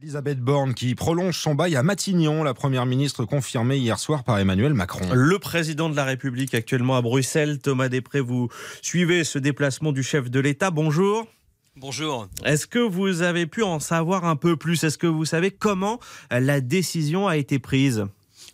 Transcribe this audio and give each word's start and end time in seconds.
Elisabeth 0.00 0.38
Borne 0.38 0.74
qui 0.74 0.94
prolonge 0.94 1.36
son 1.36 1.56
bail 1.56 1.74
à 1.74 1.82
Matignon, 1.82 2.44
la 2.44 2.54
première 2.54 2.86
ministre 2.86 3.24
confirmée 3.24 3.78
hier 3.78 3.98
soir 3.98 4.22
par 4.22 4.38
Emmanuel 4.38 4.72
Macron. 4.72 5.04
Le 5.12 5.40
président 5.40 5.88
de 5.88 5.96
la 5.96 6.04
République 6.04 6.54
actuellement 6.54 6.96
à 6.96 7.02
Bruxelles, 7.02 7.58
Thomas 7.58 7.88
Després, 7.88 8.20
vous 8.20 8.48
suivez 8.80 9.24
ce 9.24 9.40
déplacement 9.40 9.90
du 9.90 10.04
chef 10.04 10.30
de 10.30 10.38
l'État. 10.38 10.70
Bonjour. 10.70 11.26
Bonjour. 11.74 12.28
Est-ce 12.44 12.68
que 12.68 12.78
vous 12.78 13.22
avez 13.22 13.46
pu 13.46 13.64
en 13.64 13.80
savoir 13.80 14.24
un 14.24 14.36
peu 14.36 14.56
plus? 14.56 14.84
Est-ce 14.84 14.98
que 14.98 15.08
vous 15.08 15.24
savez 15.24 15.50
comment 15.50 15.98
la 16.30 16.60
décision 16.60 17.26
a 17.26 17.36
été 17.36 17.58
prise? 17.58 18.06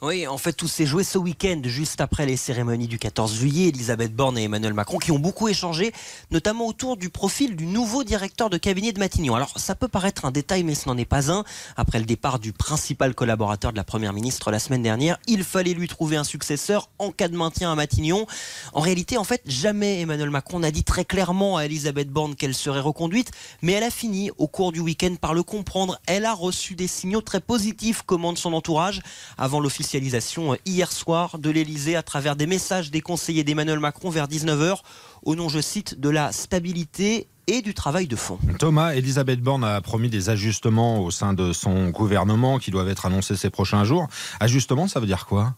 Oui, 0.04 0.26
en 0.26 0.36
fait, 0.36 0.52
tout 0.52 0.68
s'est 0.68 0.84
joué 0.84 1.02
ce 1.02 1.16
week-end, 1.16 1.62
juste 1.64 2.02
après 2.02 2.26
les 2.26 2.36
cérémonies 2.36 2.88
du 2.88 2.98
14 2.98 3.34
juillet. 3.34 3.68
Elisabeth 3.68 4.14
Borne 4.14 4.36
et 4.36 4.42
Emmanuel 4.42 4.74
Macron 4.74 4.98
qui 4.98 5.12
ont 5.12 5.18
beaucoup 5.18 5.48
échangé, 5.48 5.92
notamment 6.30 6.66
autour 6.66 6.98
du 6.98 7.08
profil 7.08 7.56
du 7.56 7.64
nouveau 7.64 8.04
directeur 8.04 8.50
de 8.50 8.58
cabinet 8.58 8.92
de 8.92 8.98
Matignon. 8.98 9.34
Alors, 9.34 9.58
ça 9.58 9.74
peut 9.74 9.88
paraître 9.88 10.26
un 10.26 10.30
détail, 10.30 10.62
mais 10.62 10.74
ce 10.74 10.90
n'en 10.90 10.98
est 10.98 11.06
pas 11.06 11.32
un. 11.32 11.44
Après 11.78 11.98
le 11.98 12.04
départ 12.04 12.38
du 12.38 12.52
principal 12.52 13.14
collaborateur 13.14 13.72
de 13.72 13.78
la 13.78 13.84
Première 13.84 14.12
ministre 14.12 14.50
la 14.50 14.58
semaine 14.58 14.82
dernière, 14.82 15.18
il 15.26 15.42
fallait 15.42 15.72
lui 15.72 15.88
trouver 15.88 16.18
un 16.18 16.24
successeur 16.24 16.90
en 16.98 17.10
cas 17.10 17.28
de 17.28 17.36
maintien 17.38 17.72
à 17.72 17.74
Matignon. 17.74 18.26
En 18.74 18.80
réalité, 18.80 19.16
en 19.16 19.24
fait, 19.24 19.40
jamais 19.46 20.02
Emmanuel 20.02 20.28
Macron 20.28 20.58
n'a 20.58 20.70
dit 20.70 20.84
très 20.84 21.06
clairement 21.06 21.56
à 21.56 21.64
Elisabeth 21.64 22.10
Borne 22.10 22.34
qu'elle 22.34 22.54
serait 22.54 22.80
reconduite, 22.80 23.30
mais 23.62 23.72
elle 23.72 23.84
a 23.84 23.90
fini 23.90 24.30
au 24.36 24.48
cours 24.48 24.72
du 24.72 24.80
week-end 24.80 25.14
par 25.18 25.32
le 25.32 25.42
comprendre. 25.42 25.98
Elle 26.06 26.26
a 26.26 26.34
reçu 26.34 26.74
des 26.74 26.88
signaux 26.88 27.22
très 27.22 27.40
positifs, 27.40 28.02
commande 28.02 28.36
son 28.36 28.52
entourage, 28.52 29.00
avant 29.38 29.60
l'officiel 29.60 29.93
euh, 29.94 30.56
hier 30.66 30.92
soir 30.92 31.38
de 31.38 31.50
l'Elysée 31.50 31.96
à 31.96 32.02
travers 32.02 32.36
des 32.36 32.46
messages 32.46 32.90
des 32.90 33.00
conseillers 33.00 33.44
d'Emmanuel 33.44 33.80
Macron 33.80 34.10
vers 34.10 34.26
19h 34.26 34.78
au 35.24 35.34
nom, 35.36 35.48
je 35.48 35.60
cite, 35.60 36.00
de 36.00 36.08
la 36.08 36.32
stabilité 36.32 37.28
et 37.46 37.62
du 37.62 37.74
travail 37.74 38.06
de 38.06 38.16
fond. 38.16 38.38
Thomas, 38.58 38.94
Elisabeth 38.94 39.40
Borne 39.40 39.64
a 39.64 39.80
promis 39.80 40.08
des 40.08 40.30
ajustements 40.30 41.00
au 41.00 41.10
sein 41.10 41.34
de 41.34 41.52
son 41.52 41.90
gouvernement 41.90 42.58
qui 42.58 42.70
doivent 42.70 42.88
être 42.88 43.06
annoncés 43.06 43.36
ces 43.36 43.50
prochains 43.50 43.84
jours. 43.84 44.06
Ajustements, 44.40 44.88
ça 44.88 45.00
veut 45.00 45.06
dire 45.06 45.26
quoi? 45.26 45.54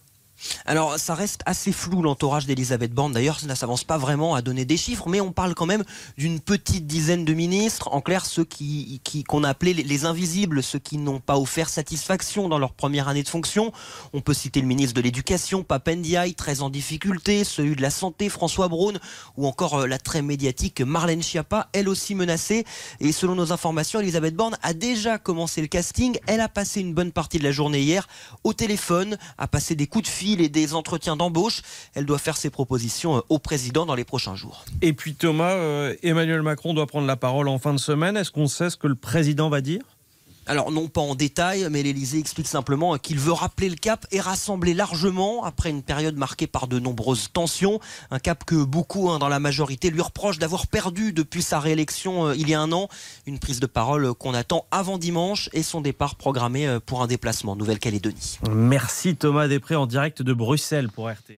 Alors, 0.64 0.98
ça 0.98 1.14
reste 1.14 1.40
assez 1.46 1.72
flou 1.72 2.02
l'entourage 2.02 2.46
d'Elisabeth 2.46 2.92
Borne. 2.92 3.12
D'ailleurs, 3.12 3.40
ça 3.40 3.54
s'avance 3.54 3.84
pas 3.84 3.98
vraiment 3.98 4.34
à 4.34 4.42
donner 4.42 4.64
des 4.64 4.76
chiffres, 4.76 5.08
mais 5.08 5.20
on 5.20 5.32
parle 5.32 5.54
quand 5.54 5.66
même 5.66 5.84
d'une 6.18 6.40
petite 6.40 6.86
dizaine 6.86 7.24
de 7.24 7.32
ministres. 7.32 7.88
En 7.92 8.00
clair, 8.00 8.26
ceux 8.26 8.44
qui, 8.44 9.00
qu'on 9.26 9.44
a 9.44 9.50
appelés 9.50 9.74
les 9.74 10.04
invisibles, 10.04 10.62
ceux 10.62 10.78
qui 10.78 10.98
n'ont 10.98 11.20
pas 11.20 11.38
offert 11.38 11.68
satisfaction 11.68 12.48
dans 12.48 12.58
leur 12.58 12.72
première 12.72 13.08
année 13.08 13.22
de 13.22 13.28
fonction. 13.28 13.72
On 14.12 14.20
peut 14.20 14.34
citer 14.34 14.60
le 14.60 14.66
ministre 14.66 14.94
de 14.94 15.00
l'Éducation, 15.00 15.62
Papendiaï, 15.62 16.34
très 16.34 16.60
en 16.60 16.70
difficulté, 16.70 17.44
celui 17.44 17.76
de 17.76 17.82
la 17.82 17.90
Santé, 17.90 18.28
François 18.28 18.68
Braun, 18.68 18.98
ou 19.36 19.46
encore 19.46 19.80
euh, 19.80 19.86
la 19.86 19.98
très 19.98 20.22
médiatique 20.22 20.80
Marlène 20.80 21.22
Schiappa, 21.22 21.68
elle 21.72 21.88
aussi 21.88 22.14
menacée. 22.14 22.64
Et 23.00 23.12
selon 23.12 23.34
nos 23.34 23.52
informations, 23.52 24.00
Elisabeth 24.00 24.34
Borne 24.34 24.56
a 24.62 24.74
déjà 24.74 25.18
commencé 25.18 25.60
le 25.60 25.66
casting. 25.66 26.18
Elle 26.26 26.40
a 26.40 26.48
passé 26.48 26.80
une 26.80 26.94
bonne 26.94 27.12
partie 27.12 27.38
de 27.38 27.44
la 27.44 27.52
journée 27.52 27.80
hier 27.80 28.06
au 28.44 28.52
téléphone, 28.52 29.16
a 29.38 29.48
passé 29.48 29.74
des 29.74 29.86
coups 29.86 30.04
de 30.04 30.08
fil 30.08 30.25
et 30.34 30.48
des 30.48 30.74
entretiens 30.74 31.16
d'embauche. 31.16 31.62
Elle 31.94 32.06
doit 32.06 32.18
faire 32.18 32.36
ses 32.36 32.50
propositions 32.50 33.18
euh, 33.18 33.20
au 33.28 33.38
président 33.38 33.86
dans 33.86 33.94
les 33.94 34.04
prochains 34.04 34.34
jours. 34.34 34.64
Et 34.82 34.92
puis 34.92 35.14
Thomas, 35.14 35.52
euh, 35.52 35.94
Emmanuel 36.02 36.42
Macron 36.42 36.74
doit 36.74 36.86
prendre 36.86 37.06
la 37.06 37.16
parole 37.16 37.48
en 37.48 37.58
fin 37.58 37.72
de 37.72 37.78
semaine. 37.78 38.16
Est-ce 38.16 38.30
qu'on 38.30 38.46
sait 38.46 38.70
ce 38.70 38.76
que 38.76 38.86
le 38.86 38.94
président 38.94 39.48
va 39.48 39.60
dire? 39.60 39.82
Alors 40.46 40.70
non 40.70 40.88
pas 40.88 41.00
en 41.00 41.14
détail, 41.14 41.66
mais 41.70 41.82
l'Elysée 41.82 42.18
explique 42.18 42.46
simplement 42.46 42.96
qu'il 42.98 43.18
veut 43.18 43.32
rappeler 43.32 43.68
le 43.68 43.76
cap 43.76 44.06
et 44.12 44.20
rassembler 44.20 44.74
largement 44.74 45.44
après 45.44 45.70
une 45.70 45.82
période 45.82 46.16
marquée 46.16 46.46
par 46.46 46.68
de 46.68 46.78
nombreuses 46.78 47.30
tensions. 47.32 47.80
Un 48.10 48.18
cap 48.18 48.44
que 48.44 48.64
beaucoup 48.64 49.10
hein, 49.10 49.18
dans 49.18 49.28
la 49.28 49.40
majorité 49.40 49.90
lui 49.90 50.00
reprochent 50.00 50.38
d'avoir 50.38 50.66
perdu 50.66 51.12
depuis 51.12 51.42
sa 51.42 51.58
réélection 51.58 52.28
euh, 52.28 52.36
il 52.36 52.48
y 52.48 52.54
a 52.54 52.60
un 52.60 52.72
an. 52.72 52.88
Une 53.26 53.38
prise 53.38 53.60
de 53.60 53.66
parole 53.66 54.14
qu'on 54.14 54.34
attend 54.34 54.66
avant 54.70 54.98
dimanche 54.98 55.50
et 55.52 55.62
son 55.62 55.80
départ 55.80 56.14
programmé 56.14 56.66
euh, 56.66 56.78
pour 56.78 57.02
un 57.02 57.06
déplacement 57.06 57.52
en 57.52 57.56
Nouvelle-Calédonie. 57.56 58.38
Merci 58.50 59.16
Thomas 59.16 59.48
Després 59.48 59.76
en 59.76 59.86
direct 59.86 60.22
de 60.22 60.32
Bruxelles 60.32 60.88
pour 60.88 61.08
RT. 61.08 61.34